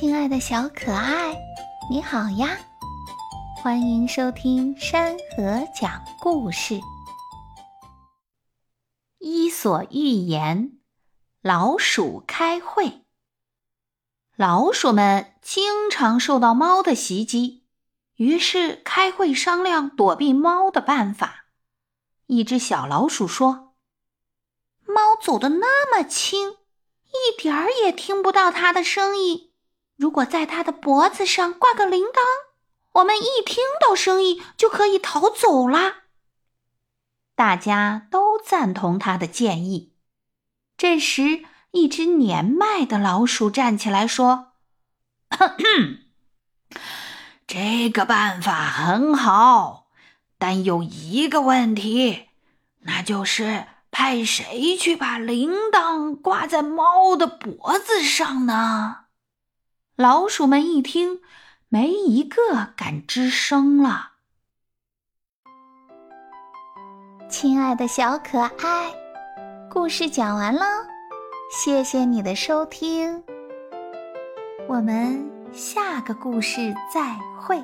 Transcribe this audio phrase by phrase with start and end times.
[0.00, 1.36] 亲爱的小可爱，
[1.90, 2.58] 你好呀！
[3.62, 6.76] 欢迎收听山河讲故事。
[9.18, 10.70] 《伊索寓言》：
[11.42, 13.04] 老鼠开会。
[14.36, 17.66] 老鼠们经常受到猫的袭击，
[18.16, 21.44] 于是开会商量躲避猫的办法。
[22.24, 23.74] 一只小老鼠说
[24.88, 29.48] ：“猫走得那么轻，一点儿也听不到它的声音。”
[30.00, 32.20] 如果在它的脖子上挂个铃铛，
[32.92, 36.04] 我们一听到声音就可以逃走啦。
[37.34, 39.92] 大家都赞同他的建议。
[40.78, 44.52] 这时，一只年迈的老鼠站起来说
[47.46, 49.90] ：“这个办法很好，
[50.38, 52.30] 但有一个问题，
[52.84, 59.04] 那就是派谁去把铃铛挂在猫的脖子上呢？”
[60.00, 61.20] 老鼠们一听，
[61.68, 64.12] 没一个敢吱声了。
[67.28, 68.94] 亲爱的小可爱，
[69.70, 70.64] 故事讲完了，
[71.52, 73.22] 谢谢你的收听，
[74.66, 77.62] 我们下个故事再会。